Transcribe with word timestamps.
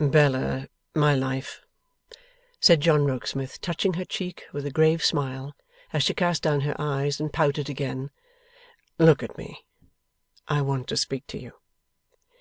'Bella, 0.00 0.68
my 0.94 1.12
life,' 1.16 1.66
said 2.60 2.80
John 2.80 3.04
Rokesmith, 3.04 3.60
touching 3.60 3.94
her 3.94 4.04
cheek, 4.04 4.44
with 4.52 4.64
a 4.64 4.70
grave 4.70 5.02
smile, 5.04 5.56
as 5.92 6.04
she 6.04 6.14
cast 6.14 6.40
down 6.40 6.60
her 6.60 6.76
eyes 6.80 7.18
and 7.18 7.32
pouted 7.32 7.68
again; 7.68 8.12
'look 9.00 9.24
at 9.24 9.36
me. 9.36 9.64
I 10.46 10.62
want 10.62 10.86
to 10.90 10.96
speak 10.96 11.26
to 11.26 11.38
you. 11.38 11.50